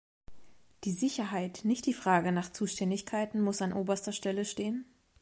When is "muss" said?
3.39-3.61